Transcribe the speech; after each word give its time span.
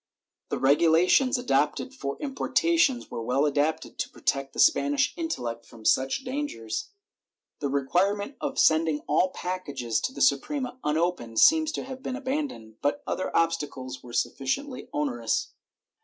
The 0.49 0.57
regulations 0.57 1.37
adopted 1.37 1.93
for 1.93 2.17
importations 2.19 3.11
were 3.11 3.21
well 3.21 3.45
adapted 3.45 3.99
to 3.99 4.09
protect 4.09 4.53
the 4.53 4.59
Spanish 4.59 5.13
intellect 5.15 5.63
from 5.63 5.85
such 5.85 6.23
dangers. 6.23 6.89
The 7.59 7.69
require 7.69 8.15
ment 8.15 8.35
of 8.41 8.57
sending 8.57 9.01
all 9.01 9.29
packages 9.29 10.01
to 10.01 10.11
the 10.11 10.21
Suprema 10.23 10.79
unopened 10.83 11.37
seems 11.39 11.71
to 11.73 11.83
have 11.83 12.01
been 12.01 12.15
abandoned, 12.15 12.77
but 12.81 13.03
other 13.05 13.29
obstacles 13.37 14.01
were 14.01 14.11
sufficiently 14.11 14.89
onerous. 14.91 15.49